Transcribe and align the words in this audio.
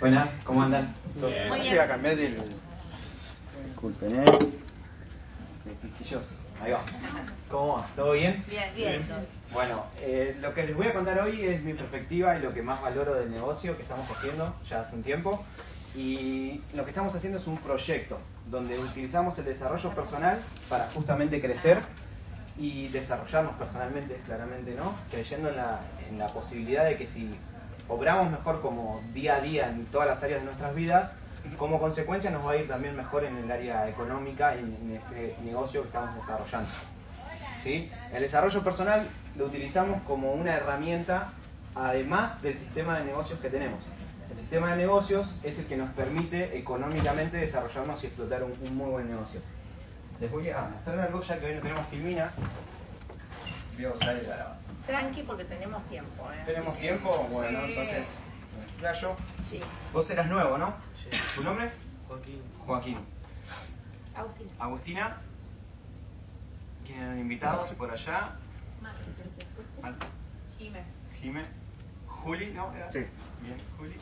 Buenas, 0.00 0.40
¿cómo 0.44 0.62
andan? 0.62 0.94
Muy 1.20 1.30
bien. 1.30 1.48
Voy 1.50 1.68
a 1.78 1.86
cambiar 1.86 2.18
el... 2.18 2.38
Disculpen, 3.66 4.18
¿eh? 4.18 4.24
Quisquilloso. 5.82 6.36
Ahí 6.62 6.72
va. 6.72 6.80
¿Cómo 7.50 7.76
va? 7.76 7.86
¿Todo 7.94 8.12
bien? 8.12 8.42
Bien, 8.48 8.74
bien. 8.74 9.06
Bueno, 9.52 9.84
eh, 10.00 10.38
lo 10.40 10.54
que 10.54 10.62
les 10.62 10.74
voy 10.74 10.86
a 10.86 10.94
contar 10.94 11.20
hoy 11.20 11.44
es 11.44 11.62
mi 11.62 11.74
perspectiva 11.74 12.34
y 12.38 12.40
lo 12.40 12.54
que 12.54 12.62
más 12.62 12.80
valoro 12.80 13.14
del 13.14 13.30
negocio 13.30 13.76
que 13.76 13.82
estamos 13.82 14.10
haciendo 14.10 14.54
ya 14.66 14.80
hace 14.80 14.96
un 14.96 15.02
tiempo. 15.02 15.44
Y 15.94 16.62
lo 16.72 16.84
que 16.84 16.92
estamos 16.92 17.14
haciendo 17.14 17.38
es 17.38 17.46
un 17.46 17.58
proyecto 17.58 18.18
donde 18.50 18.78
utilizamos 18.78 19.38
el 19.38 19.44
desarrollo 19.44 19.90
personal 19.90 20.38
para 20.70 20.86
justamente 20.94 21.42
crecer 21.42 21.78
y 22.56 22.88
desarrollarnos 22.88 23.54
personalmente, 23.56 24.18
claramente, 24.24 24.74
¿no? 24.74 24.94
Creyendo 25.10 25.50
en 25.50 25.56
la, 25.56 25.80
en 26.08 26.18
la 26.18 26.26
posibilidad 26.28 26.86
de 26.86 26.96
que 26.96 27.06
si 27.06 27.34
obramos 27.90 28.30
mejor 28.30 28.62
como 28.62 29.02
día 29.12 29.36
a 29.36 29.40
día 29.40 29.68
en 29.68 29.84
todas 29.86 30.06
las 30.08 30.22
áreas 30.22 30.40
de 30.40 30.46
nuestras 30.46 30.74
vidas, 30.74 31.12
como 31.58 31.80
consecuencia 31.80 32.30
nos 32.30 32.46
va 32.46 32.52
a 32.52 32.56
ir 32.56 32.68
también 32.68 32.96
mejor 32.96 33.24
en 33.24 33.36
el 33.36 33.50
área 33.50 33.88
económica 33.88 34.54
y 34.54 34.60
en 34.60 34.96
este 34.96 35.36
negocio 35.42 35.82
que 35.82 35.88
estamos 35.88 36.14
desarrollando. 36.14 36.68
¿Sí? 37.62 37.90
El 38.12 38.22
desarrollo 38.22 38.62
personal 38.62 39.06
lo 39.36 39.46
utilizamos 39.46 40.00
como 40.02 40.32
una 40.32 40.54
herramienta 40.56 41.28
además 41.74 42.40
del 42.42 42.54
sistema 42.54 42.98
de 42.98 43.04
negocios 43.04 43.38
que 43.40 43.50
tenemos. 43.50 43.80
El 44.30 44.36
sistema 44.36 44.70
de 44.70 44.76
negocios 44.76 45.36
es 45.42 45.58
el 45.58 45.66
que 45.66 45.76
nos 45.76 45.90
permite 45.90 46.56
económicamente 46.56 47.38
desarrollarnos 47.38 48.02
y 48.04 48.06
explotar 48.06 48.44
un, 48.44 48.52
un 48.66 48.76
muy 48.76 48.90
buen 48.90 49.10
negocio. 49.10 49.40
Les 50.20 50.30
voy 50.30 50.48
a 50.50 50.62
mostrar 50.62 51.00
algo 51.00 51.20
ya 51.20 51.38
que 51.38 51.46
hoy 51.46 51.54
no 51.56 51.60
tenemos 51.60 51.86
filminas. 51.88 52.34
Voy 53.80 53.88
a 53.88 53.94
usar 53.94 54.14
el 54.14 54.26
grabador. 54.26 54.56
Tranqui 54.86 55.22
porque 55.22 55.44
tenemos 55.44 55.82
tiempo. 55.88 56.30
¿eh? 56.30 56.42
¿Tenemos 56.44 56.68
Así 56.74 56.80
que- 56.82 56.88
tiempo? 56.88 57.26
Bueno, 57.30 57.58
Sí. 57.64 57.70
entonces, 57.72 58.08
me 58.58 58.64
explayo. 58.66 59.16
Sí. 59.48 59.60
Vos 59.94 60.10
eras 60.10 60.26
nuevo, 60.26 60.58
¿no? 60.58 60.74
Sí. 60.92 61.08
¿Tu 61.34 61.42
nombre? 61.42 61.70
Joaquín. 62.06 62.42
Joaquín. 62.66 62.98
Agustín. 64.14 64.50
Agustina. 64.58 65.16
¿Quieren 66.86 67.20
invitados 67.20 67.70
por 67.70 67.90
allá? 67.90 68.32
Marta. 68.82 70.06
Jimé. 70.58 70.82
Jimé. 71.18 71.42
Juli, 72.06 72.50
¿no? 72.52 72.74
¿Era? 72.74 72.90
Sí. 72.90 72.98
Bien, 73.40 73.56
Juli. 73.78 73.96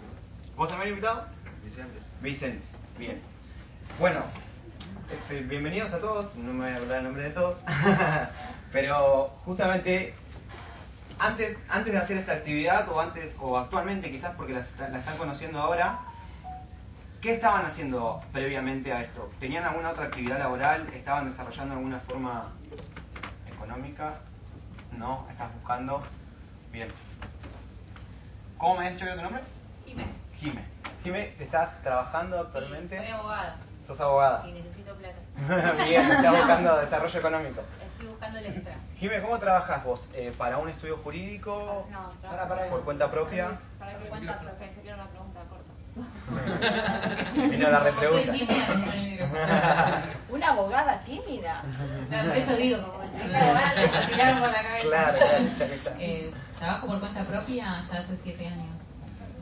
¿Vos 0.57 0.69
también 0.69 0.89
invitado? 0.91 1.25
Vicente. 1.65 2.01
Vicente. 2.21 2.63
Bien. 2.99 3.21
Bueno, 4.01 4.25
este, 5.11 5.41
bienvenidos 5.41 5.93
a 5.93 5.99
todos. 6.01 6.37
No 6.37 6.53
me 6.53 6.67
voy 6.67 6.75
a 6.75 6.77
hablar 6.77 6.99
el 6.99 7.05
nombre 7.05 7.25
de 7.25 7.31
todos. 7.31 7.61
Pero 8.73 9.29
justamente 9.45 10.15
antes, 11.19 11.59
antes 11.69 11.93
de 11.93 11.99
hacer 11.99 12.17
esta 12.19 12.33
actividad 12.33 12.89
o 12.91 13.01
antes 13.01 13.37
o 13.41 13.57
actualmente 13.59 14.11
quizás 14.11 14.35
porque 14.37 14.53
la, 14.53 14.61
está- 14.61 14.89
la 14.89 14.99
están 14.99 15.17
conociendo 15.17 15.61
ahora, 15.61 15.99
¿qué 17.21 17.35
estaban 17.35 17.65
haciendo 17.65 18.23
previamente 18.33 18.93
a 18.93 19.03
esto? 19.03 19.31
¿Tenían 19.41 19.65
alguna 19.65 19.91
otra 19.91 20.05
actividad 20.07 20.39
laboral? 20.39 20.87
¿Estaban 20.93 21.27
desarrollando 21.27 21.75
alguna 21.75 21.99
forma 22.01 22.53
económica? 23.53 24.15
¿No? 24.97 25.27
¿Estás 25.31 25.53
buscando? 25.55 26.03
Bien. 26.73 26.89
¿Cómo 28.59 28.77
me 28.79 28.87
has 28.89 28.93
dicho 28.95 29.07
que 29.07 29.13
tu 29.13 29.23
nombre? 29.23 29.43
Jimé. 29.87 30.07
Jime. 30.37 30.65
Jime, 31.03 31.33
¿estás 31.39 31.81
trabajando 31.83 32.39
actualmente? 32.41 32.97
Soy 32.99 33.07
abogada 33.09 33.57
¿Sos 33.89 33.99
abogada? 34.03 34.47
y 34.47 34.53
necesito 34.53 34.95
plata. 34.97 35.17
Bien, 35.85 36.03
estás 36.03 36.37
buscando 36.37 36.77
desarrollo 36.81 37.19
económico. 37.19 37.63
Estoy 37.93 38.07
buscando 38.07 38.39
el 38.39 38.47
extra. 38.47 38.75
Jime, 38.99 39.23
¿cómo 39.23 39.39
trabajas 39.39 39.83
vos? 39.83 40.11
Eh, 40.13 40.31
¿Para 40.37 40.59
un 40.59 40.69
estudio 40.69 40.99
jurídico? 40.99 41.87
No, 41.91 42.11
Para, 42.21 42.47
para. 42.47 42.69
¿Por 42.69 42.85
cuenta 42.85 43.11
propia? 43.11 43.59
¿Para 43.79 43.97
qué 43.99 44.09
cuenta? 44.11 44.41
Pero 44.41 44.53
pensé 44.59 44.83
que 44.83 44.89
era 44.89 44.97
una 44.97 45.07
pregunta 45.07 45.41
corta. 45.49 45.73
Vino 47.49 47.71
la 47.71 47.79
repregunta. 47.79 48.27
Soy 48.27 48.39
tímida. 48.41 50.03
Una 50.29 50.49
abogada 50.49 51.01
tímida. 51.05 51.63
No, 52.11 52.25
por 52.29 52.37
eso 52.37 52.57
digo, 52.57 52.83
como 52.83 53.01
que 53.01 53.09
dije 53.09 53.37
abogada, 53.37 53.73
me 54.01 54.07
tiraron 54.07 54.39
por 54.41 54.51
la 54.51 54.63
cabeza. 54.63 54.87
Claro, 54.87 55.19
claro, 55.19 55.47
ya 55.59 55.67
que 55.67 55.75
está. 55.75 55.95
Eh, 55.99 56.35
trabajo 56.59 56.87
por 56.89 57.01
cuenta 57.01 57.25
propia 57.25 57.81
ya 57.91 58.01
hace 58.01 58.17
siete 58.19 58.49
años. 58.49 58.77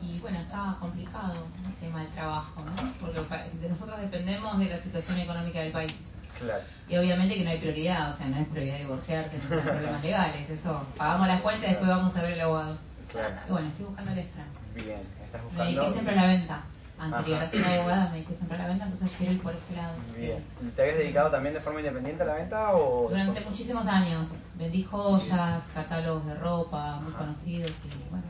Y 0.01 0.19
bueno, 0.19 0.39
estaba 0.39 0.77
complicado 0.79 1.33
el 1.67 1.75
tema 1.75 2.01
del 2.01 2.11
trabajo, 2.11 2.63
¿no? 2.63 2.75
Porque 2.99 3.19
de- 3.59 3.69
nosotros 3.69 3.99
dependemos 3.99 4.57
de 4.59 4.65
la 4.65 4.77
situación 4.77 5.19
económica 5.19 5.59
del 5.59 5.71
país. 5.71 6.13
Claro. 6.39 6.63
Y 6.87 6.97
obviamente 6.97 7.35
que 7.35 7.43
no 7.43 7.49
hay 7.49 7.57
prioridad, 7.59 8.13
o 8.13 8.17
sea, 8.17 8.27
no 8.27 8.37
es 8.37 8.47
prioridad 8.47 8.77
divorciarse, 8.77 9.37
no 9.49 9.55
hay 9.55 9.61
problemas 9.61 10.03
legales, 10.03 10.49
eso. 10.49 10.85
Pagamos 10.97 11.27
las 11.27 11.41
cuentas 11.41 11.65
y 11.65 11.69
después 11.71 11.89
vamos 11.89 12.15
a 12.15 12.21
ver 12.21 12.31
el 12.33 12.41
abogado. 12.41 12.77
Claro. 13.11 13.35
Y 13.47 13.51
bueno, 13.51 13.67
estoy 13.69 13.85
buscando 13.85 14.11
el 14.11 14.19
extra. 14.19 14.43
Bien, 14.75 15.01
estás 15.23 15.41
Me 15.53 15.63
dediqué 15.63 15.79
buscando. 15.79 15.93
siempre 15.93 16.13
a 16.13 16.21
la 16.21 16.27
venta. 16.27 16.61
Anterior 16.99 17.37
Ajá. 17.37 17.45
a 17.45 17.49
ser 17.51 17.65
abogada 17.79 18.05
me 18.09 18.11
dediqué 18.15 18.33
siempre 18.35 18.57
a 18.57 18.61
la 18.61 18.67
venta, 18.69 18.85
entonces 18.85 19.15
quiero 19.17 19.33
ir 19.33 19.41
por 19.43 19.53
este 19.53 19.75
lado. 19.75 19.93
Bien. 20.17 20.43
¿Te 20.75 20.81
habías 20.81 20.97
dedicado 20.97 21.29
también 21.31 21.53
de 21.53 21.59
forma 21.61 21.79
independiente 21.79 22.23
a 22.23 22.25
la 22.25 22.33
venta 22.35 22.75
o.? 22.75 23.09
Durante 23.09 23.41
muchísimos 23.41 23.85
años 23.87 24.27
vendí 24.55 24.83
joyas, 24.83 25.63
catálogos 25.75 26.25
de 26.25 26.33
ropa 26.35 26.99
muy 27.01 27.13
conocidos 27.13 27.71
y 27.85 28.09
bueno, 28.09 28.25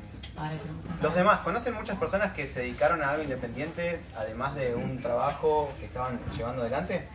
Los 1.02 1.16
demás, 1.16 1.40
¿conocen 1.42 1.74
muchas 1.74 1.98
personas 1.98 2.34
que 2.34 2.48
se 2.48 2.62
dedicaron 2.62 3.02
a 3.02 3.12
algo 3.12 3.24
independiente, 3.24 4.00
además 4.16 4.56
de 4.56 4.76
un 4.76 5.02
trabajo 5.02 5.72
que 5.80 5.86
estaban 5.86 6.20
llevando 6.38 6.62
adelante? 6.62 7.08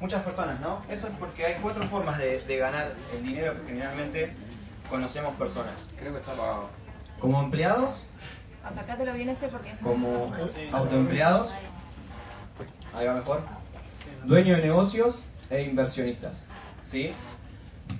Muchas 0.00 0.22
personas, 0.22 0.60
¿no? 0.60 0.82
Eso 0.90 1.06
es 1.06 1.14
porque 1.18 1.46
hay 1.46 1.54
cuatro 1.62 1.82
formas 1.84 2.18
de, 2.18 2.40
de 2.40 2.56
ganar 2.58 2.92
el 3.14 3.22
dinero 3.22 3.54
que 3.54 3.68
generalmente 3.68 4.34
conocemos 4.90 5.34
personas. 5.36 5.74
Creo 5.98 6.12
que 6.12 6.18
está 6.18 6.32
apagado. 6.32 6.68
Como 7.20 7.40
empleados, 7.40 8.04
Acércatelo 8.66 9.12
bien 9.12 9.28
ese 9.28 9.48
porque 9.48 9.70
es 9.70 9.78
como 9.78 10.32
autoempleados, 10.72 11.50
ahí 12.94 13.06
va 13.06 13.14
mejor, 13.14 13.42
dueños 14.24 14.56
de 14.56 14.64
negocios 14.64 15.20
e 15.50 15.62
inversionistas. 15.62 16.46
¿sí? 16.90 17.12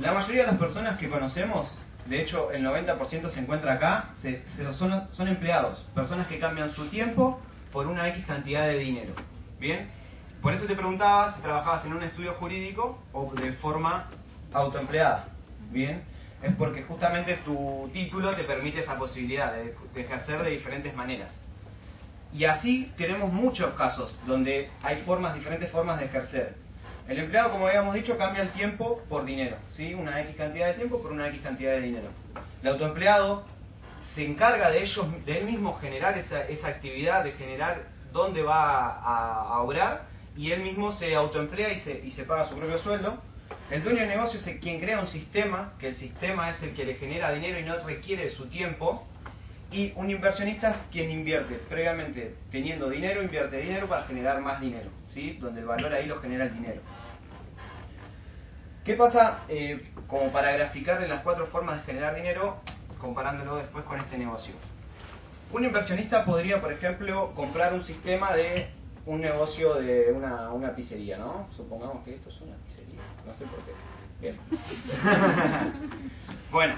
La 0.01 0.13
mayoría 0.13 0.43
de 0.43 0.49
las 0.49 0.59
personas 0.59 0.99
que 0.99 1.09
conocemos, 1.09 1.69
de 2.09 2.21
hecho 2.23 2.51
el 2.53 2.63
90% 2.65 3.29
se 3.29 3.41
encuentra 3.41 3.75
acá, 3.75 4.11
se- 4.15 4.43
son, 4.73 5.29
empleados, 5.29 5.81
personas 5.95 6.27
que 6.27 6.39
cambian 6.39 6.71
su 6.71 6.89
tiempo 6.89 7.41
por 7.73 7.87
una 7.87 8.09
X 8.09 8.25
cantidad 8.27 8.67
de 8.67 8.79
dinero. 8.79 9.13
¿Bien? 9.59 9.89
Por 10.43 10.53
eso 10.53 10.67
te 10.67 10.75
preguntaba 10.75 11.31
si 11.33 11.41
trabajabas 11.41 11.85
en 11.87 11.95
un 11.95 12.03
estudio 12.03 12.35
jurídico 12.35 12.99
o 13.13 13.33
de 13.35 13.53
forma 13.53 14.09
autoempleada. 14.53 15.29
¿Bien? 15.71 16.03
Es 16.43 16.55
porque 16.55 16.83
justamente 16.83 17.35
tu 17.45 17.89
título 17.93 18.31
te 18.35 18.45
permite 18.45 18.79
esa 18.81 18.99
posibilidad 18.99 19.53
de, 19.53 19.75
de 19.95 20.01
ejercer 20.01 20.43
de 20.43 20.51
diferentes 20.51 20.95
maneras. 20.95 21.33
Y 22.33 22.45
así 22.45 22.93
tenemos 22.97 23.33
muchos 23.33 23.73
casos 23.75 24.19
donde 24.27 24.71
hay 24.83 24.97
formas, 24.97 25.35
diferentes 25.35 25.71
formas 25.71 25.99
de 25.99 26.05
ejercer. 26.07 26.66
El 27.09 27.21
empleado, 27.21 27.53
como 27.53 27.69
habíamos 27.69 27.95
dicho, 27.95 28.19
cambia 28.19 28.43
el 28.43 28.51
tiempo 28.51 29.01
por 29.09 29.25
dinero, 29.25 29.57
¿sí? 29.77 29.95
Una 29.95 30.21
X 30.23 30.37
cantidad 30.37 30.67
de 30.67 30.75
tiempo 30.75 31.01
por 31.01 31.13
una 31.13 31.29
X 31.29 31.41
cantidad 31.41 31.73
de 31.73 31.83
dinero. 31.83 32.09
El 32.63 32.69
autoempleado 32.69 33.45
se 34.03 34.27
encarga 34.27 34.71
de 34.71 34.83
ellos, 34.83 35.07
de 35.25 35.39
él 35.39 35.45
mismo 35.45 35.79
generar 35.81 36.19
esa, 36.19 36.47
esa 36.49 36.69
actividad, 36.69 37.23
de 37.23 37.33
generar 37.33 37.85
dónde 38.13 38.43
va 38.43 38.91
a, 38.91 39.55
a 39.55 39.61
obrar, 39.61 40.07
y 40.37 40.51
él 40.51 40.63
mismo 40.63 40.91
se 40.91 41.15
autoemplea 41.15 41.73
y 41.73 41.79
se, 41.79 42.03
y 42.05 42.11
se 42.11 42.25
paga 42.25 42.45
su 42.45 42.57
propio 42.57 42.77
sueldo. 42.79 43.17
El 43.71 43.85
dueño 43.85 44.01
de 44.01 44.09
negocio 44.09 44.41
es 44.41 44.47
el 44.49 44.59
quien 44.59 44.81
crea 44.81 44.99
un 44.99 45.07
sistema, 45.07 45.73
que 45.79 45.89
el 45.89 45.95
sistema 45.95 46.51
es 46.51 46.63
el 46.65 46.75
que 46.75 46.85
le 46.85 46.95
genera 46.95 47.33
dinero 47.33 47.59
y 47.59 47.63
no 47.63 47.79
requiere 47.79 48.31
su 48.31 48.47
tiempo, 48.47 49.07
y 49.77 49.93
un 49.97 50.09
inversionista 50.09 50.71
es 50.71 50.89
quien 50.91 51.11
invierte, 51.11 51.57
previamente 51.69 52.35
teniendo 52.51 52.89
dinero, 52.89 53.23
invierte 53.23 53.59
dinero 53.59 53.87
para 53.87 54.05
generar 54.05 54.41
más 54.41 54.59
dinero, 54.59 54.89
¿sí? 55.07 55.37
Donde 55.39 55.61
el 55.61 55.67
valor 55.67 55.93
ahí 55.93 56.07
lo 56.07 56.19
genera 56.19 56.45
el 56.45 56.55
dinero. 56.55 56.81
¿Qué 58.87 58.95
pasa, 58.95 59.41
eh, 59.51 59.87
como 60.07 60.33
para 60.33 60.53
graficarle 60.53 61.07
las 61.07 61.23
cuatro 61.23 61.45
formas 61.45 61.77
de 61.77 61.93
generar 61.93 62.15
dinero, 62.15 62.57
comparándolo 62.99 63.57
después 63.57 63.85
con 63.85 63.99
este 63.99 64.17
negocio? 64.17 64.55
Un 65.53 65.65
inversionista 65.65 66.25
podría, 66.25 66.63
por 66.63 66.73
ejemplo, 66.73 67.35
comprar 67.35 67.75
un 67.75 67.83
sistema 67.83 68.35
de 68.35 68.69
un 69.05 69.21
negocio 69.21 69.75
de 69.75 70.11
una, 70.11 70.53
una 70.53 70.75
pizzería, 70.75 71.19
¿no? 71.19 71.47
Supongamos 71.55 72.03
que 72.03 72.15
esto 72.15 72.31
es 72.31 72.41
una 72.41 72.57
pizzería, 72.65 73.01
no 73.27 73.35
sé 73.35 73.45
por 73.45 73.59
qué. 73.61 73.73
Bien. 74.23 74.39
bueno, 76.51 76.77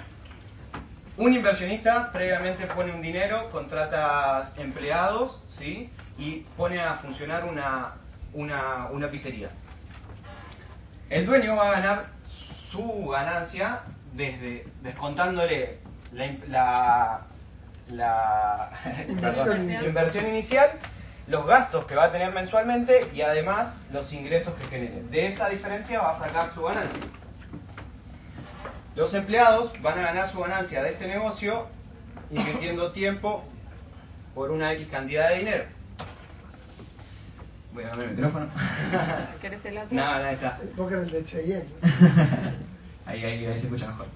un 1.18 1.34
inversionista 1.34 2.10
previamente 2.12 2.66
pone 2.66 2.92
un 2.92 3.02
dinero, 3.02 3.50
contrata 3.50 4.44
empleados, 4.56 5.42
¿sí? 5.50 5.90
Y 6.16 6.46
pone 6.56 6.80
a 6.80 6.94
funcionar 6.94 7.44
una, 7.44 7.94
una, 8.32 8.86
una 8.92 9.10
pizzería. 9.10 9.50
El 11.10 11.26
dueño 11.26 11.56
va 11.56 11.68
a 11.68 11.72
ganar 11.72 12.06
su 12.28 13.08
ganancia 13.08 13.80
desde 14.12 14.64
descontándole 14.82 15.78
la, 16.12 17.22
la, 17.90 18.70
su 19.34 19.52
inversión 19.86 20.26
inicial, 20.28 20.70
los 21.26 21.46
gastos 21.46 21.86
que 21.86 21.96
va 21.96 22.04
a 22.04 22.12
tener 22.12 22.32
mensualmente 22.32 23.08
y 23.12 23.22
además 23.22 23.76
los 23.92 24.12
ingresos 24.12 24.54
que 24.54 24.64
genere. 24.66 25.02
De 25.10 25.26
esa 25.26 25.48
diferencia 25.48 26.00
va 26.00 26.12
a 26.12 26.14
sacar 26.14 26.50
su 26.54 26.62
ganancia. 26.62 27.00
Los 28.98 29.14
empleados 29.14 29.80
van 29.80 29.96
a 30.00 30.02
ganar 30.02 30.26
su 30.26 30.40
ganancia 30.40 30.82
de 30.82 30.90
este 30.90 31.06
negocio 31.06 31.68
invirtiendo 32.32 32.90
tiempo 32.90 33.44
por 34.34 34.50
una 34.50 34.72
X 34.72 34.88
cantidad 34.88 35.28
de 35.28 35.38
dinero. 35.38 35.64
Voy 37.72 37.84
a 37.84 37.90
cambiar 37.90 38.08
el 38.10 38.16
micrófono. 38.16 38.48
¿Querés 39.40 39.64
el 39.66 39.78
otro? 39.78 39.96
No, 39.96 40.18
no, 40.18 40.24
ahí 40.24 40.34
está. 40.34 40.58
Póker 40.76 40.98
el 40.98 41.10
de 41.12 41.24
Cheyenne. 41.24 41.68
ahí, 43.06 43.24
ahí, 43.24 43.46
ahí 43.46 43.60
se 43.60 43.66
escucha 43.66 43.86
mejor. 43.86 44.06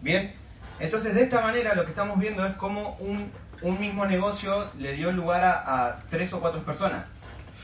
Bien, 0.00 0.34
entonces 0.80 1.14
de 1.14 1.22
esta 1.22 1.40
manera 1.40 1.76
lo 1.76 1.84
que 1.84 1.90
estamos 1.90 2.18
viendo 2.18 2.44
es 2.44 2.54
cómo 2.56 2.96
un, 2.98 3.30
un 3.62 3.78
mismo 3.78 4.06
negocio 4.06 4.72
le 4.76 4.94
dio 4.94 5.12
lugar 5.12 5.44
a, 5.44 5.86
a 5.86 6.00
tres 6.10 6.32
o 6.32 6.40
cuatro 6.40 6.64
personas. 6.64 7.06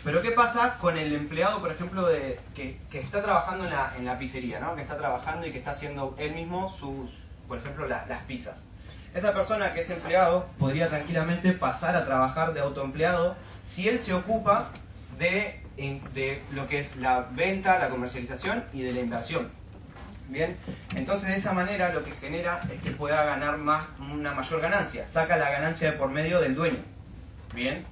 Pero 0.06 0.22
¿qué 0.22 0.30
pasa 0.30 0.78
con 0.78 0.96
el 0.96 1.12
empleado, 1.12 1.60
por 1.60 1.72
ejemplo, 1.72 2.08
que, 2.54 2.78
está 2.92 3.22
trabajando 3.22 3.64
en 3.64 4.04
la, 4.04 4.18
pizzería, 4.20 4.60
¿no? 4.60 4.76
que 4.76 4.82
está 4.82 4.96
trabajando 4.96 5.48
y 5.48 5.50
que 5.50 5.58
está 5.58 5.72
haciendo 5.72 6.14
él 6.16 6.32
mismo 6.32 6.68
sus, 6.68 7.24
por 7.48 7.58
ejemplo, 7.58 7.88
la- 7.88 8.06
las 8.06 8.20
pizzas? 8.20 8.54
Esa 9.14 9.34
persona 9.34 9.72
que 9.72 9.80
es 9.80 9.90
empleado 9.90 10.46
podría 10.60 10.88
tranquilamente 10.88 11.50
pasar 11.50 11.96
a 11.96 12.04
trabajar 12.04 12.54
de 12.54 12.60
autoempleado 12.60 13.34
si 13.64 13.88
él 13.88 13.98
se 13.98 14.14
ocupa 14.14 14.70
de, 15.18 15.60
de 16.14 16.40
lo 16.52 16.68
que 16.68 16.78
es 16.78 16.98
la 16.98 17.26
venta, 17.32 17.76
la 17.80 17.88
comercialización 17.88 18.64
y 18.72 18.82
de 18.82 18.92
la 18.92 19.00
inversión. 19.00 19.50
Bien, 20.28 20.56
entonces 20.94 21.30
de 21.30 21.34
esa 21.34 21.52
manera 21.52 21.92
lo 21.92 22.04
que 22.04 22.12
genera 22.12 22.60
es 22.72 22.80
que 22.80 22.92
pueda 22.92 23.24
ganar 23.24 23.58
más, 23.58 23.84
una 23.98 24.32
mayor 24.34 24.60
ganancia, 24.60 25.04
saca 25.08 25.36
la 25.36 25.50
ganancia 25.50 25.90
de 25.90 25.98
por 25.98 26.10
medio 26.10 26.40
del 26.40 26.54
dueño. 26.54 26.84
Bien, 27.52 27.84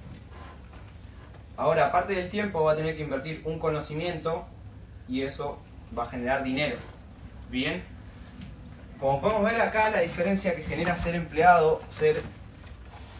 ahora 1.57 1.87
aparte 1.87 2.13
del 2.13 2.29
tiempo 2.29 2.63
va 2.63 2.73
a 2.73 2.75
tener 2.75 2.95
que 2.95 3.03
invertir 3.03 3.41
un 3.45 3.59
conocimiento 3.59 4.45
y 5.07 5.21
eso 5.21 5.59
va 5.97 6.03
a 6.03 6.07
generar 6.07 6.43
dinero. 6.43 6.77
Bien, 7.49 7.83
como 8.99 9.21
podemos 9.21 9.43
ver 9.43 9.61
acá 9.61 9.89
la 9.89 9.99
diferencia 9.99 10.55
que 10.55 10.63
genera 10.63 10.95
ser 10.95 11.15
empleado 11.15 11.81
ser 11.89 12.21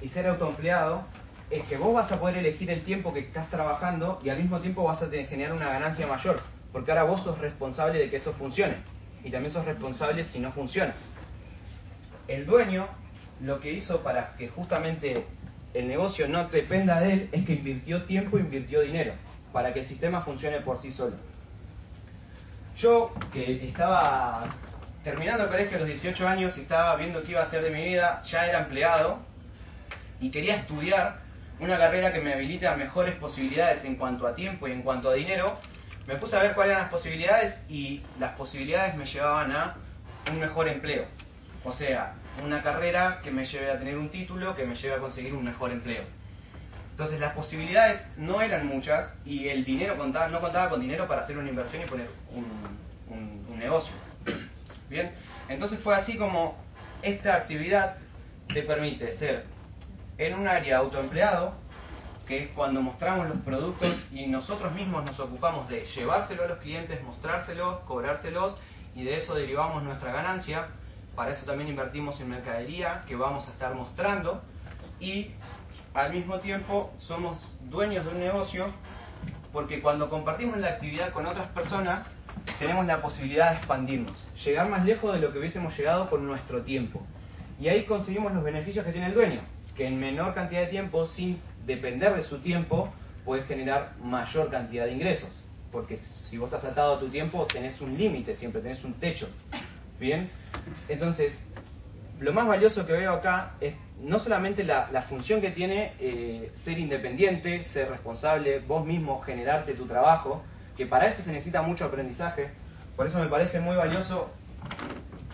y 0.02 0.10
ser 0.10 0.28
autoempleado 0.28 1.04
es 1.50 1.64
que 1.66 1.78
vos 1.78 1.94
vas 1.94 2.12
a 2.12 2.20
poder 2.20 2.38
elegir 2.38 2.70
el 2.72 2.84
tiempo 2.84 3.14
que 3.14 3.20
estás 3.20 3.50
trabajando 3.50 4.20
y 4.24 4.30
al 4.30 4.40
mismo 4.40 4.60
tiempo 4.60 4.84
vas 4.84 5.02
a 5.04 5.10
generar 5.10 5.54
una 5.54 5.70
ganancia 5.70 6.08
mayor, 6.08 6.42
porque 6.72 6.92
ahora 6.92 7.04
vos 7.04 7.22
sos 7.22 7.38
responsable 7.38 8.00
de 8.00 8.10
que 8.10 8.18
eso 8.18 8.34
funcione 8.34 8.76
y 9.24 9.32
también 9.32 9.52
sos 9.52 9.66
responsable 9.66 10.24
si 10.24 10.40
no 10.40 10.52
funciona. 10.52 10.94
El 12.28 12.46
dueño 12.46 12.88
lo 13.42 13.60
que 13.60 13.72
hizo 13.74 14.02
para 14.02 14.36
que 14.38 14.48
justamente 14.48 15.26
el 15.76 15.90
negocio 15.90 16.28
no 16.30 16.46
dependa 16.46 17.02
de 17.02 17.14
él 17.14 17.30
es 17.34 17.46
que 17.46 17.54
invirtió 17.54 18.04
tiempo, 18.04 18.40
invirtió 18.40 18.82
dinero, 18.82 19.14
para 19.52 19.74
que 19.74 19.82
el 19.82 19.86
sistema 19.86 20.22
funcione 20.22 20.62
por 20.62 20.82
sí 20.82 20.92
solo. 20.92 21.16
Yo, 22.78 23.14
que 23.34 23.68
estaba 23.68 24.46
terminando 25.04 25.44
el 25.44 25.50
colegio 25.50 25.78
a 25.78 25.80
los 25.82 25.90
18 25.90 26.28
años 26.28 26.58
y 26.58 26.62
estaba 26.62 26.96
viendo 26.96 27.24
qué 27.24 27.32
iba 27.32 27.42
a 27.42 27.44
hacer 27.44 27.62
de 27.62 27.72
mi 27.72 27.84
vida, 27.84 28.22
ya 28.24 28.48
era 28.48 28.60
empleado 28.60 29.20
y 30.22 30.32
quería 30.32 30.56
estudiar 30.56 31.20
una 31.60 31.78
carrera 31.78 32.14
que 32.14 32.22
me 32.22 32.34
habilite 32.34 32.68
a 32.68 32.76
mejores 32.78 33.16
posibilidades 33.16 33.84
en 33.84 33.96
cuanto 33.96 34.28
a 34.28 34.34
tiempo 34.34 34.68
y 34.68 34.72
en 34.72 34.82
cuanto 34.82 35.10
a 35.10 35.14
dinero, 35.14 35.58
me 36.08 36.16
puse 36.16 36.38
a 36.38 36.42
ver 36.42 36.54
cuáles 36.54 36.72
eran 36.72 36.84
las 36.84 36.92
posibilidades 36.92 37.66
y 37.68 38.02
las 38.20 38.34
posibilidades 38.36 38.96
me 38.96 39.06
llevaban 39.06 39.52
a 39.52 39.76
un 40.32 40.40
mejor 40.40 40.70
empleo. 40.70 41.06
O 41.64 41.72
sea, 41.72 42.14
una 42.36 42.62
carrera 42.64 43.22
que 43.24 43.32
me 43.32 43.46
lleve 43.46 43.72
a 43.72 43.80
tener 43.80 43.98
un 43.98 44.10
título, 44.12 44.56
que 44.56 44.66
me 44.66 44.76
lleve 44.76 44.96
a 44.96 45.00
conseguir 45.00 45.34
un 45.34 45.44
mejor 45.44 45.72
empleo. 45.72 46.04
Entonces 46.92 47.20
las 47.20 47.34
posibilidades 47.34 48.14
no 48.18 48.42
eran 48.42 48.68
muchas 48.68 49.20
y 49.26 49.50
el 49.50 49.66
dinero 49.66 49.96
no 49.98 50.42
contaba 50.42 50.70
con 50.70 50.80
dinero 50.82 51.08
para 51.08 51.22
hacer 51.22 51.38
una 51.38 51.50
inversión 51.50 51.82
y 51.82 51.86
poner 51.86 52.10
un, 52.28 52.80
un- 53.08 53.46
un 53.50 53.60
negocio. 53.60 53.98
Bien, 54.90 55.14
entonces 55.48 55.80
fue 55.80 55.96
así 55.96 56.18
como 56.18 56.64
esta 57.02 57.36
actividad 57.36 57.98
te 58.52 58.64
permite 58.64 59.12
ser 59.12 59.48
en 60.18 60.36
un 60.36 60.48
área 60.48 60.78
autoempleado, 60.78 61.56
que 62.26 62.40
es 62.44 62.50
cuando 62.52 62.82
mostramos 62.82 63.30
los 63.30 63.40
productos 63.40 64.06
y 64.12 64.28
nosotros 64.28 64.74
mismos 64.74 65.06
nos 65.06 65.20
ocupamos 65.20 65.70
de 65.70 65.86
llevárselo 65.86 66.44
a 66.44 66.48
los 66.48 66.60
clientes, 66.60 67.04
mostrárselos, 67.04 67.80
cobrárselos 67.82 68.56
y 68.96 69.04
de 69.04 69.18
eso 69.18 69.36
derivamos 69.36 69.84
nuestra 69.84 70.12
ganancia. 70.14 70.70
Para 71.16 71.32
eso 71.32 71.46
también 71.46 71.70
invertimos 71.70 72.20
en 72.22 72.30
mercadería 72.30 73.04
que 73.08 73.16
vamos 73.16 73.48
a 73.48 73.52
estar 73.52 73.74
mostrando 73.74 74.42
y 75.00 75.32
al 75.94 76.12
mismo 76.12 76.40
tiempo 76.40 76.92
somos 77.00 77.38
dueños 77.70 78.06
de 78.06 78.12
un 78.12 78.20
negocio 78.20 78.68
porque 79.54 79.82
cuando 79.82 80.10
compartimos 80.10 80.58
la 80.58 80.68
actividad 80.68 81.14
con 81.14 81.26
otras 81.26 81.48
personas 81.48 82.06
tenemos 82.60 82.86
la 82.86 83.02
posibilidad 83.02 83.52
de 83.52 83.58
expandirnos, 83.58 84.14
llegar 84.44 84.70
más 84.70 84.84
lejos 84.84 85.14
de 85.14 85.22
lo 85.22 85.32
que 85.32 85.40
hubiésemos 85.40 85.78
llegado 85.78 86.10
con 86.10 86.28
nuestro 86.28 86.62
tiempo. 86.62 87.02
Y 87.60 87.70
ahí 87.70 87.84
conseguimos 87.84 88.34
los 88.34 88.44
beneficios 88.44 88.86
que 88.86 88.92
tiene 88.92 89.08
el 89.08 89.14
dueño, 89.14 89.40
que 89.76 89.88
en 89.88 90.00
menor 90.00 90.34
cantidad 90.34 90.62
de 90.62 90.68
tiempo, 90.68 91.06
sin 91.06 91.40
depender 91.66 92.14
de 92.14 92.24
su 92.24 92.40
tiempo, 92.40 92.90
puedes 93.24 93.48
generar 93.48 93.94
mayor 94.04 94.50
cantidad 94.50 94.86
de 94.86 94.92
ingresos. 94.92 95.30
Porque 95.72 95.98
si 95.98 96.38
vos 96.38 96.48
estás 96.48 96.72
atado 96.72 96.96
a 96.96 97.00
tu 97.00 97.08
tiempo, 97.08 97.46
tenés 97.46 97.80
un 97.82 97.98
límite, 97.98 98.36
siempre 98.36 98.62
tenés 98.62 98.84
un 98.84 98.94
techo. 98.94 99.30
Bien, 100.00 100.30
entonces, 100.90 101.52
lo 102.20 102.34
más 102.34 102.48
valioso 102.48 102.86
que 102.86 102.94
veo 102.94 103.14
acá 103.14 103.54
es 103.62 103.76
no 104.02 104.20
solamente 104.20 104.64
la, 104.64 105.02
función 105.02 105.42
que 105.42 105.52
tiene 105.52 105.94
eh, 106.00 106.52
ser 106.54 106.80
independiente, 106.80 107.64
ser 107.66 107.90
responsable, 107.90 108.60
vos 108.60 108.86
mismo 108.86 109.22
generarte 109.22 109.74
tu 109.74 109.86
trabajo, 109.86 110.44
que 110.76 110.86
para 110.86 111.08
eso 111.08 111.22
se 111.22 111.32
necesita 111.32 111.62
mucho 111.62 111.86
aprendizaje. 111.86 112.50
Por 112.96 113.08
eso 113.08 113.20
me 113.20 113.28
parece 113.28 113.60
muy 113.60 113.76
valioso 113.76 114.30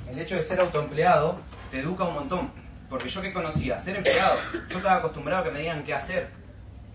el 0.09 0.19
hecho 0.19 0.35
de 0.35 0.43
ser 0.43 0.59
autoempleado, 0.59 1.39
te 1.71 1.79
educa 1.79 2.03
un 2.03 2.15
montón. 2.15 2.51
Porque 2.89 3.07
yo 3.07 3.21
que 3.21 3.31
conocía, 3.31 3.79
ser 3.79 3.95
empleado, 3.95 4.37
yo 4.69 4.77
estaba 4.77 4.97
acostumbrado 4.97 5.41
a 5.41 5.45
que 5.45 5.51
me 5.51 5.59
digan 5.61 5.83
qué 5.83 5.93
hacer. 5.93 6.29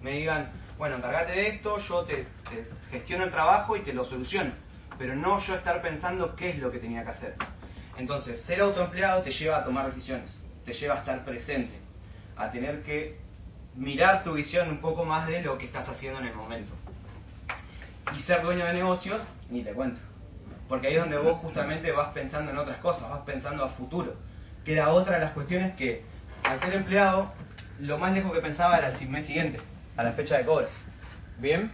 Me 0.02 0.12
digan, 0.12 0.50
bueno, 0.78 0.96
encárgate 0.96 1.32
de 1.32 1.48
esto, 1.48 1.78
yo 1.78 2.04
te 2.04 2.26
gestiono 2.90 3.24
el 3.24 3.30
trabajo 3.30 3.76
y 3.76 3.80
te 3.80 3.94
lo 3.94 4.04
soluciono. 4.04 4.52
Pero 4.98 5.14
no 5.14 5.38
yo 5.38 5.54
estar 5.54 5.80
pensando 5.80 6.36
qué 6.36 6.50
es 6.50 6.58
lo 6.58 6.70
que 6.70 6.78
tenía 6.78 7.02
que 7.02 7.10
hacer. 7.10 7.34
Entonces, 7.98 8.40
ser 8.40 8.60
autoempleado 8.60 9.22
te 9.22 9.30
lleva 9.30 9.58
a 9.58 9.64
tomar 9.64 9.86
decisiones, 9.86 10.38
te 10.64 10.72
lleva 10.72 10.94
a 10.94 10.98
estar 10.98 11.24
presente, 11.24 11.72
a 12.36 12.50
tener 12.50 12.82
que 12.82 13.18
mirar 13.74 14.24
tu 14.24 14.34
visión 14.34 14.68
un 14.68 14.78
poco 14.78 15.04
más 15.04 15.26
de 15.28 15.42
lo 15.42 15.58
que 15.58 15.66
estás 15.66 15.88
haciendo 15.88 16.20
en 16.20 16.26
el 16.26 16.34
momento. 16.34 16.72
Y 18.14 18.18
ser 18.18 18.42
dueño 18.42 18.64
de 18.66 18.74
negocios, 18.74 19.22
ni 19.50 19.62
te 19.62 19.72
cuento. 19.72 20.00
Porque 20.68 20.88
ahí 20.88 20.94
es 20.94 21.00
donde 21.00 21.18
vos 21.18 21.38
justamente 21.38 21.92
vas 21.92 22.12
pensando 22.12 22.50
en 22.50 22.58
otras 22.58 22.78
cosas, 22.78 23.08
vas 23.08 23.22
pensando 23.24 23.64
a 23.64 23.68
futuro. 23.68 24.14
Que 24.64 24.72
era 24.72 24.90
otra 24.90 25.14
de 25.14 25.24
las 25.24 25.32
cuestiones 25.32 25.74
que, 25.76 26.02
al 26.42 26.58
ser 26.60 26.74
empleado, 26.74 27.30
lo 27.80 27.98
más 27.98 28.12
lejos 28.12 28.32
que 28.32 28.40
pensaba 28.40 28.78
era 28.78 28.88
el 28.88 29.08
mes 29.08 29.26
siguiente, 29.26 29.60
a 29.96 30.02
la 30.02 30.12
fecha 30.12 30.38
de 30.38 30.44
cobro. 30.44 30.68
¿Bien? 31.38 31.70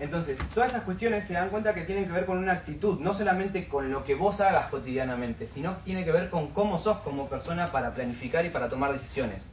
Entonces, 0.00 0.38
todas 0.52 0.70
esas 0.70 0.82
cuestiones 0.82 1.26
se 1.26 1.34
dan 1.34 1.50
cuenta 1.50 1.74
que 1.74 1.82
tienen 1.82 2.06
que 2.06 2.12
ver 2.12 2.26
con 2.26 2.38
una 2.38 2.52
actitud, 2.52 2.98
no 2.98 3.14
solamente 3.14 3.68
con 3.68 3.90
lo 3.90 4.04
que 4.04 4.14
vos 4.14 4.40
hagas 4.40 4.68
cotidianamente, 4.68 5.48
sino 5.48 5.76
que 5.76 5.82
tiene 5.82 6.04
que 6.04 6.12
ver 6.12 6.30
con 6.30 6.48
cómo 6.48 6.78
sos 6.78 6.98
como 6.98 7.28
persona 7.28 7.70
para 7.70 7.94
planificar 7.94 8.44
y 8.44 8.50
para 8.50 8.68
tomar 8.68 8.92
decisiones. 8.92 9.44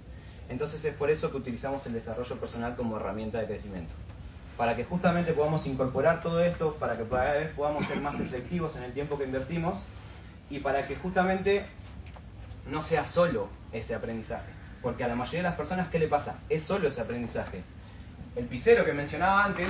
Entonces 0.50 0.84
es 0.84 0.96
por 0.96 1.12
eso 1.12 1.30
que 1.30 1.38
utilizamos 1.38 1.86
el 1.86 1.94
desarrollo 1.94 2.36
personal 2.38 2.76
como 2.76 2.98
herramienta 2.98 3.38
de 3.38 3.46
crecimiento. 3.46 3.94
Para 4.58 4.76
que 4.76 4.84
justamente 4.84 5.34
podamos 5.34 5.68
incorporar 5.68 6.22
todo 6.22 6.44
esto, 6.44 6.74
para 6.76 6.98
que 6.98 7.04
cada 7.04 7.34
vez 7.34 7.52
podamos 7.54 7.86
ser 7.86 8.02
más 8.02 8.20
efectivos 8.20 8.76
en 8.76 8.84
el 8.84 8.92
tiempo 8.92 9.18
que 9.18 9.26
invertimos 9.26 9.84
y 10.50 10.60
para 10.60 10.88
que 10.88 10.96
justamente 10.96 11.66
no 12.70 12.82
sea 12.82 13.06
solo 13.06 13.50
ese 13.72 13.94
aprendizaje. 13.94 14.52
Porque 14.82 15.04
a 15.04 15.08
la 15.08 15.16
mayoría 15.16 15.40
de 15.40 15.50
las 15.50 15.56
personas, 15.56 15.90
¿qué 15.90 16.00
le 16.00 16.08
pasa? 16.08 16.40
Es 16.50 16.64
solo 16.64 16.88
ese 16.88 17.02
aprendizaje. 17.02 17.62
El 18.36 18.46
pisero 18.46 18.86
que 18.86 18.94
mencionaba 18.94 19.46
antes 19.46 19.68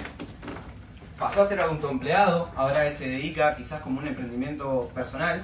pasó 1.20 1.42
a 1.44 1.48
ser 1.48 1.60
autoempleado, 1.62 2.50
ahora 2.56 2.88
él 2.88 2.96
se 2.96 3.10
dedica 3.10 3.56
quizás 3.56 3.82
como 3.82 4.00
un 4.00 4.08
emprendimiento 4.08 4.90
personal, 4.96 5.44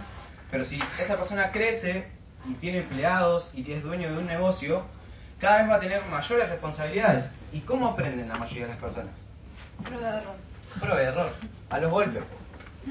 pero 0.49 0.63
si 0.63 0.79
esa 0.99 1.17
persona 1.17 1.51
crece 1.51 2.07
y 2.49 2.53
tiene 2.55 2.79
empleados 2.79 3.51
y 3.53 3.69
es 3.71 3.83
dueño 3.83 4.11
de 4.11 4.17
un 4.19 4.25
negocio, 4.27 4.83
cada 5.39 5.59
vez 5.59 5.69
va 5.69 5.75
a 5.75 5.79
tener 5.79 6.01
mayores 6.05 6.49
responsabilidades. 6.49 7.33
¿Y 7.51 7.59
cómo 7.61 7.87
aprenden 7.87 8.29
la 8.29 8.35
mayoría 8.35 8.63
de 8.63 8.69
las 8.71 8.79
personas? 8.81 9.11
Prueba 9.83 10.11
de 10.11 10.17
error. 10.19 10.35
Prueba 10.79 10.97
de 10.99 11.05
error, 11.05 11.29
a 11.69 11.79
los 11.79 11.91
golpes, 11.91 12.23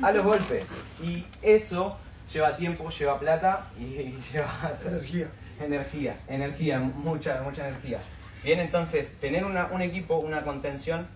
a 0.03 0.11
los 0.13 0.25
golpes. 0.25 0.65
Y 1.03 1.25
eso 1.43 1.99
lleva 2.33 2.57
tiempo, 2.57 2.91
lleva 2.91 3.19
plata 3.19 3.67
y, 3.79 3.85
lleva 4.33 4.73
Energía. 4.87 5.29
energía, 5.61 6.17
energía, 6.29 6.79
mucha, 6.79 7.41
mucha 7.43 7.67
energía. 7.69 7.99
Bien, 8.43 8.61
entonces, 8.61 9.19
tener 9.21 9.45
una- 9.45 9.67
un 9.67 9.81
equipo, 9.83 10.17
una 10.17 10.43
contención, 10.43 11.09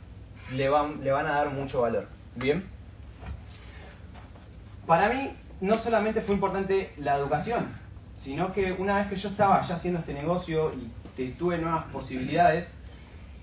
le 0.56 0.68
van, 0.68 1.02
le 1.02 1.10
van 1.10 1.26
a 1.26 1.32
dar 1.32 1.50
mucho 1.50 1.82
valor. 1.82 2.06
Bien. 2.34 2.64
Para 4.86 5.08
mí, 5.08 5.30
no 5.60 5.76
solamente 5.76 6.20
fue 6.22 6.34
importante 6.34 6.92
la 6.98 7.16
educación, 7.16 7.68
sino 8.16 8.52
que 8.52 8.72
una 8.72 8.98
vez 8.98 9.08
que 9.08 9.16
yo 9.16 9.28
estaba 9.28 9.60
ya 9.62 9.74
haciendo 9.74 10.00
este 10.00 10.14
negocio 10.14 10.72
y 11.16 11.30
tuve 11.32 11.58
nuevas 11.58 11.84
posibilidades, 11.86 12.68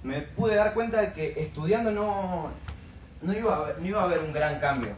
me 0.03 0.21
pude 0.21 0.55
dar 0.55 0.74
cuenta 0.74 1.01
de 1.01 1.13
que 1.13 1.41
estudiando 1.41 1.91
no, 1.91 2.50
no, 3.21 3.33
iba, 3.33 3.55
a 3.55 3.57
haber, 3.57 3.79
no 3.79 3.88
iba 3.88 4.01
a 4.01 4.03
haber 4.05 4.19
un 4.19 4.33
gran 4.33 4.59
cambio. 4.59 4.95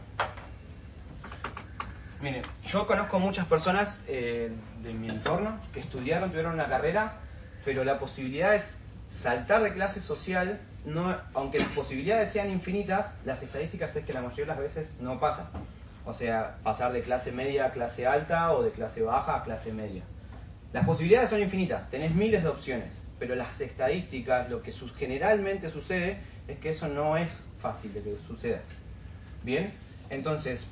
Miren, 2.20 2.42
yo 2.64 2.86
conozco 2.86 3.18
muchas 3.20 3.46
personas 3.46 4.02
eh, 4.08 4.50
de 4.82 4.92
mi 4.92 5.08
entorno 5.08 5.58
que 5.72 5.80
estudiaron, 5.80 6.30
tuvieron 6.30 6.54
una 6.54 6.68
carrera, 6.68 7.14
pero 7.64 7.84
la 7.84 7.98
posibilidad 7.98 8.54
es 8.54 8.80
saltar 9.08 9.62
de 9.62 9.72
clase 9.72 10.00
social, 10.02 10.60
aunque 11.34 11.58
las 11.58 11.68
posibilidades 11.68 12.30
sean 12.30 12.50
infinitas, 12.50 13.14
las 13.24 13.42
estadísticas 13.42 13.94
es 13.96 14.04
que 14.04 14.12
la 14.12 14.22
mayoría 14.22 14.44
de 14.44 14.50
las 14.50 14.58
veces 14.58 15.00
no 15.00 15.18
pasa. 15.18 15.50
O 16.04 16.12
sea, 16.12 16.58
pasar 16.62 16.92
de 16.92 17.02
clase 17.02 17.32
media 17.32 17.66
a 17.66 17.70
clase 17.72 18.06
alta 18.06 18.52
o 18.52 18.62
de 18.62 18.70
clase 18.70 19.02
baja 19.02 19.36
a 19.36 19.44
clase 19.44 19.72
media. 19.72 20.02
Las 20.72 20.86
posibilidades 20.86 21.30
son 21.30 21.40
infinitas, 21.40 21.90
tenés 21.90 22.14
miles 22.14 22.42
de 22.42 22.48
opciones, 22.48 22.92
pero 23.18 23.34
las 23.34 23.60
estadísticas, 23.60 24.48
lo 24.48 24.62
que 24.62 24.72
generalmente 24.98 25.70
sucede 25.70 26.18
es 26.46 26.58
que 26.58 26.70
eso 26.70 26.88
no 26.88 27.16
es 27.16 27.46
fácil 27.58 27.92
de 27.92 28.02
que 28.02 28.16
suceda. 28.18 28.60
Bien, 29.42 29.72
entonces, 30.10 30.66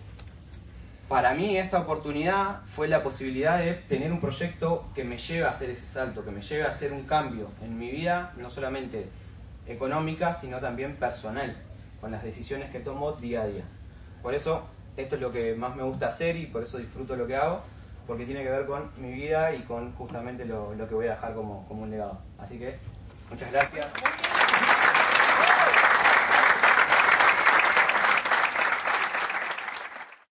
para 1.08 1.34
mí 1.34 1.56
esta 1.56 1.80
oportunidad 1.80 2.62
fue 2.64 2.88
la 2.88 3.02
posibilidad 3.02 3.58
de 3.58 3.74
tener 3.74 4.10
un 4.12 4.20
proyecto 4.20 4.88
que 4.94 5.04
me 5.04 5.18
lleve 5.18 5.44
a 5.44 5.50
hacer 5.50 5.70
ese 5.70 5.86
salto, 5.86 6.24
que 6.24 6.30
me 6.30 6.42
lleve 6.42 6.64
a 6.64 6.70
hacer 6.70 6.92
un 6.92 7.04
cambio 7.04 7.50
en 7.62 7.78
mi 7.78 7.90
vida, 7.90 8.32
no 8.36 8.50
solamente 8.50 9.08
económica, 9.66 10.34
sino 10.34 10.58
también 10.58 10.96
personal, 10.96 11.56
con 12.00 12.10
las 12.10 12.22
decisiones 12.22 12.70
que 12.70 12.80
tomo 12.80 13.12
día 13.12 13.42
a 13.42 13.46
día. 13.46 13.64
Por 14.22 14.34
eso, 14.34 14.66
esto 14.96 15.16
es 15.16 15.20
lo 15.20 15.32
que 15.32 15.54
más 15.54 15.76
me 15.76 15.82
gusta 15.82 16.08
hacer 16.08 16.36
y 16.36 16.46
por 16.46 16.62
eso 16.62 16.78
disfruto 16.78 17.16
lo 17.16 17.26
que 17.26 17.36
hago, 17.36 17.62
porque 18.06 18.24
tiene 18.24 18.42
que 18.42 18.50
ver 18.50 18.66
con 18.66 18.90
mi 18.96 19.12
vida 19.12 19.54
y 19.54 19.62
con 19.62 19.92
justamente 19.94 20.44
lo, 20.44 20.76
que 20.88 20.94
voy 20.94 21.06
a 21.06 21.12
dejar 21.12 21.34
como, 21.34 21.66
como 21.68 21.82
un 21.82 21.90
legado. 21.90 22.20
Así 22.38 22.58
que, 22.58 22.76
muchas 23.30 23.50
gracias. 23.50 23.86